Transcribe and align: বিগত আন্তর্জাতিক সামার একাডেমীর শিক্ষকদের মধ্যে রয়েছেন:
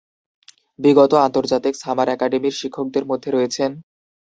বিগত 0.79 1.11
আন্তর্জাতিক 1.25 1.73
সামার 1.75 2.07
একাডেমীর 2.11 2.55
শিক্ষকদের 2.61 3.03
মধ্যে 3.05 3.29
রয়েছেন: 3.31 3.71